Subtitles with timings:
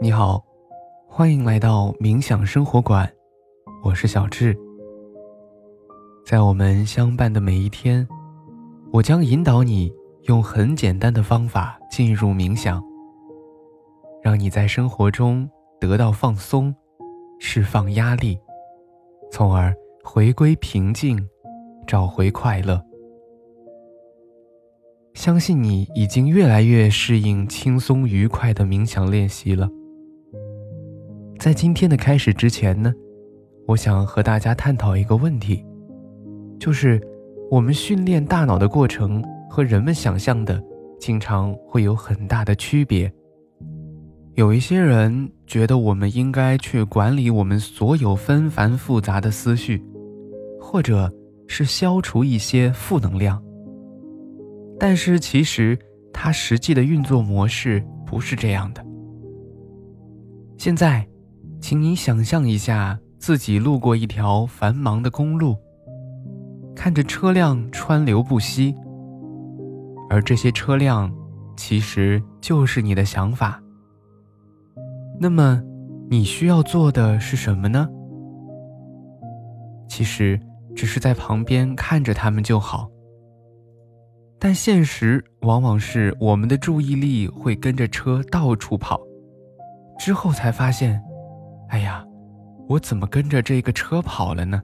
[0.00, 0.40] 你好，
[1.08, 3.12] 欢迎来到冥想生活馆，
[3.82, 4.56] 我是小智。
[6.24, 8.06] 在我们相伴的每一天，
[8.92, 9.92] 我将引导你
[10.28, 12.80] 用很简单的方法进入冥想，
[14.22, 15.50] 让你在生活中
[15.80, 16.72] 得到放松，
[17.40, 18.38] 释放压力，
[19.32, 21.18] 从而回归平静，
[21.88, 22.80] 找回快乐。
[25.14, 29.68] 相信你已经越来越适应轻松愉快的冥想练习了。
[31.38, 32.92] 在今天的开始之前呢，
[33.64, 35.64] 我想和大家探讨一个问题，
[36.58, 37.00] 就是
[37.48, 40.60] 我们训练大脑的过程和人们想象的
[40.98, 43.10] 经常会有很大的区别。
[44.34, 49.80] 有一些人觉得我们应该去管理我们所有纷繁复杂的思绪，
[50.60, 51.08] 或者
[51.46, 53.40] 是消除一些负能量。
[54.76, 55.78] 但是其实
[56.12, 58.84] 它实际的运作模式不是这样的。
[60.56, 61.06] 现在。
[61.60, 65.56] 请你想象一下，自己路过一条繁忙的公路，
[66.74, 68.74] 看着车辆川流不息，
[70.08, 71.12] 而这些车辆
[71.56, 73.60] 其实就是你的想法。
[75.20, 75.60] 那么，
[76.08, 77.88] 你需要做的是什么呢？
[79.88, 80.40] 其实
[80.76, 82.88] 只是在旁边看着他们就好。
[84.38, 89.00] 但现实往往是，我们的注意力会跟着车到处跑，
[89.98, 91.02] 之后才发现。
[91.68, 92.04] 哎呀，
[92.66, 94.62] 我怎么跟着这个车跑了呢？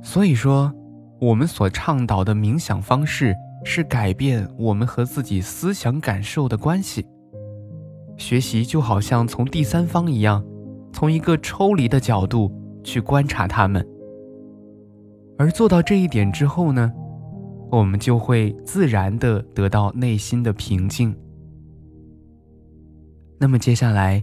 [0.00, 0.72] 所以说，
[1.20, 7.04] 我们所倡导的冥想方式是改变我们和自己思想感受的关系。
[8.16, 10.44] 学习就好像从第三方一样，
[10.92, 12.52] 从一个抽离的角度
[12.84, 13.84] 去观察他们。
[15.36, 16.92] 而做到这一点之后呢，
[17.72, 21.12] 我们就会自然的得到内心的平静。
[23.40, 24.22] 那么接下来。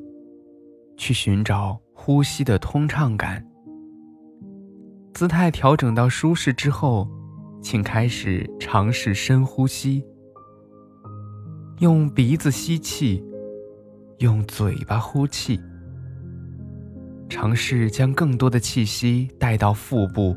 [0.97, 3.45] 去寻找呼吸的通畅感。
[5.13, 7.07] 姿态调整到舒适之后，
[7.61, 10.03] 请开始尝试深呼吸。
[11.79, 13.23] 用鼻子吸气，
[14.19, 15.59] 用嘴巴呼气。
[17.29, 20.35] 尝试将更多的气息带到腹部，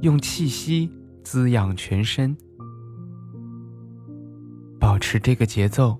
[0.00, 0.90] 用气息
[1.22, 2.36] 滋养全身。
[4.78, 5.98] 保持这个节奏，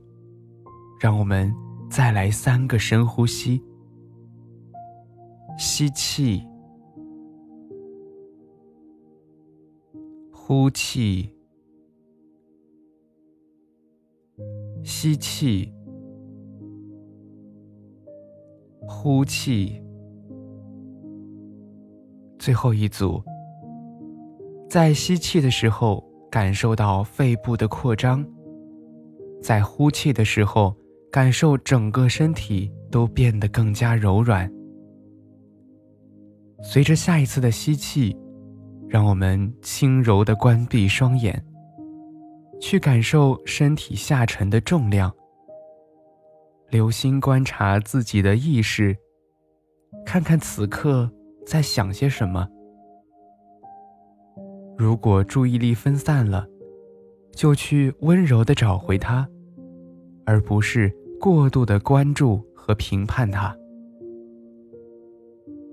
[1.00, 1.54] 让我们。
[1.91, 3.61] 再来三个深呼吸，
[5.59, 6.47] 吸气，
[10.33, 11.29] 呼气，
[14.84, 15.75] 吸气，
[18.87, 19.83] 呼气。
[22.39, 23.21] 最后一组，
[24.69, 28.25] 在吸气的时候感受到肺部的扩张，
[29.43, 30.80] 在呼气的时候。
[31.10, 34.50] 感受整个身体都变得更加柔软。
[36.62, 38.16] 随着下一次的吸气，
[38.88, 41.44] 让我们轻柔地关闭双眼，
[42.60, 45.12] 去感受身体下沉的重量。
[46.69, 48.97] 留心观察自己的意识，
[50.06, 51.10] 看看此刻
[51.44, 52.47] 在想些什么。
[54.78, 56.47] 如果注意力分散了，
[57.32, 59.28] 就去温柔地找回它，
[60.25, 60.94] 而不是。
[61.20, 63.54] 过度的关注和评判它，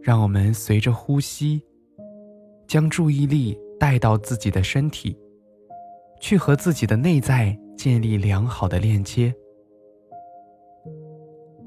[0.01, 1.63] 让我们随着呼吸，
[2.67, 5.17] 将注意力带到自己的身体，
[6.19, 9.33] 去和自己的内在建立良好的链接。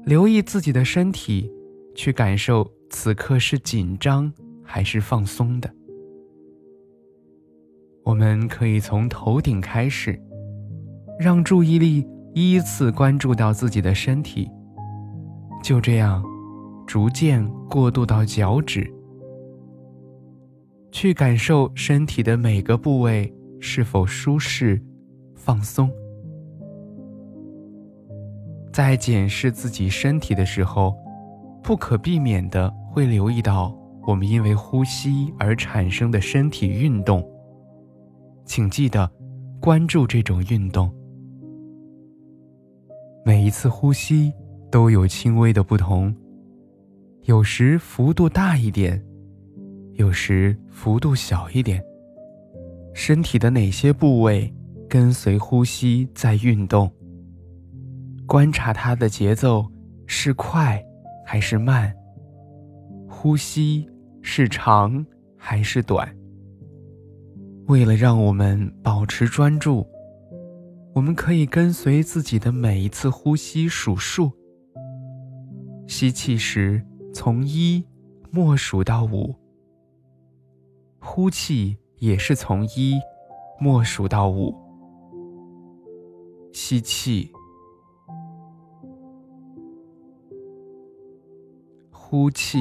[0.05, 1.51] 留意自己的身体，
[1.95, 4.31] 去感受此刻是紧张
[4.63, 5.67] 还是放松的。
[8.03, 10.21] 我们可以从头顶开始，
[11.19, 12.07] 让注意力。
[12.33, 14.49] 依次关注到自己的身体，
[15.61, 16.23] 就这样，
[16.87, 18.89] 逐渐过渡到脚趾，
[20.91, 24.81] 去感受身体的每个部位是否舒适、
[25.35, 25.91] 放松。
[28.71, 30.95] 在检视自己身体的时候，
[31.61, 33.77] 不可避免的会留意到
[34.07, 37.21] 我们因为呼吸而产生的身体运动，
[38.45, 39.11] 请记得
[39.59, 40.89] 关注这种运动。
[43.23, 44.33] 每一次呼吸
[44.71, 46.13] 都有轻微的不同，
[47.25, 48.99] 有时幅度大一点，
[49.93, 51.83] 有时幅度小一点。
[52.93, 54.51] 身体的哪些部位
[54.89, 56.91] 跟随呼吸在运动？
[58.25, 59.65] 观察它的节奏
[60.07, 60.83] 是快
[61.23, 61.93] 还是慢？
[63.07, 63.87] 呼吸
[64.21, 65.05] 是长
[65.37, 66.11] 还是短？
[67.67, 69.85] 为了让我们保持专注，
[70.93, 74.31] 我们可以跟随自己的每一次呼吸数数。
[75.87, 77.83] 吸气时从一
[78.29, 79.33] 默数到五，
[80.99, 82.99] 呼气也是从一
[83.59, 84.53] 默数到五。
[86.51, 87.31] 吸气，
[91.89, 92.57] 呼气。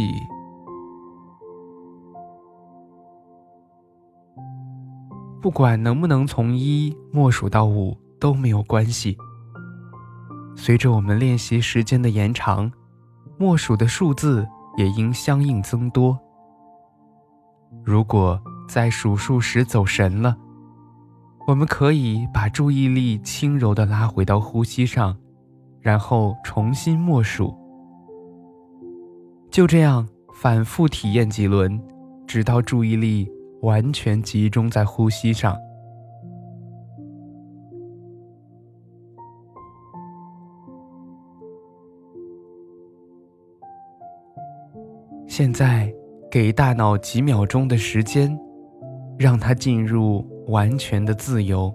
[5.40, 9.16] 不管能不能从一默数到五都没有关系。
[10.54, 12.70] 随着我们练习时间的延长，
[13.38, 14.46] 默数的数字
[14.76, 16.18] 也应相应增多。
[17.82, 20.36] 如果在数数时走神了，
[21.46, 25.16] 我们可以把注意力轻柔地拉回到呼吸上，
[25.80, 27.56] 然后重新默数。
[29.50, 31.82] 就这样反复体验几轮，
[32.26, 33.28] 直到注意力。
[33.62, 35.54] 完全集中在呼吸上。
[45.40, 45.90] 现在，
[46.30, 48.38] 给大脑几秒钟的时间，
[49.18, 51.74] 让它进入完全的自由，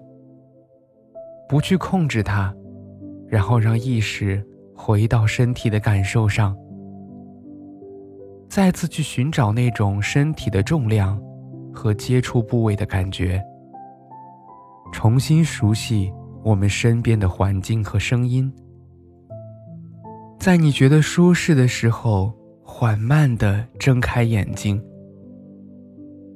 [1.48, 2.54] 不去控制它，
[3.26, 4.40] 然后让意识
[4.72, 6.56] 回到身体的感受上，
[8.48, 11.20] 再次去寻找那种身体的重量。
[11.74, 13.42] 和接触部位的感觉，
[14.92, 16.12] 重新熟悉
[16.44, 18.50] 我们身边的环境和声音。
[20.38, 22.32] 在你觉得舒适的时候，
[22.78, 24.78] 缓慢地睁开眼睛，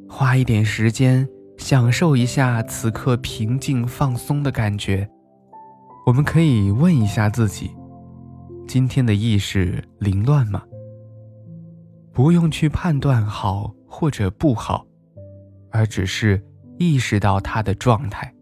[0.08, 1.28] 花一点时间
[1.58, 5.06] 享受一下此刻平静放松的感觉。
[6.06, 7.70] 我们可以问一下自己：
[8.66, 10.62] 今天的意识凌乱吗？
[12.10, 14.86] 不用去判断好或者不好。
[15.70, 16.42] 而只是
[16.78, 18.34] 意识到他的状态，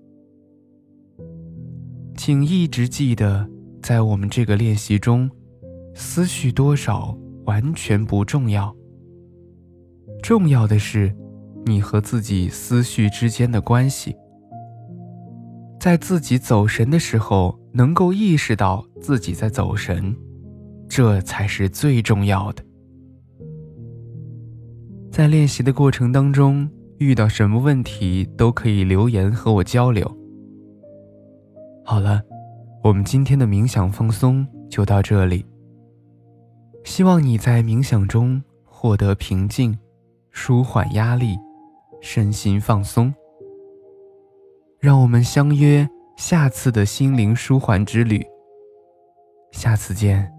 [2.17, 3.45] 请一直记得，
[3.83, 5.29] 在我们这个练习中，
[5.97, 7.19] 思绪多少
[7.49, 8.73] 完全不重要。
[10.23, 11.13] 重要的是，
[11.65, 14.15] 你和自己思绪之间的关系。
[15.81, 20.15] 在自己走神的时候，能够意识到自己在走神，
[20.89, 22.63] 这才是最重要的。
[25.11, 26.71] 在练习的过程当中。
[26.99, 30.05] 遇到什么问题都可以留言和我交流。
[31.85, 32.21] 好了，
[32.83, 35.47] 我们今天的冥想放松就到这里。
[36.89, 39.79] 希望你在冥想中获得平静，
[40.31, 41.37] 舒缓压力，
[42.01, 43.15] 身心放松。
[44.81, 45.87] 让我们相约
[46.17, 48.25] 下次的心灵舒缓之旅。
[49.53, 50.38] 下次见。